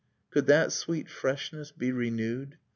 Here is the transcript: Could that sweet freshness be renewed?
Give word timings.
Could 0.31 0.47
that 0.47 0.71
sweet 0.71 1.07
freshness 1.11 1.71
be 1.71 1.91
renewed? 1.91 2.57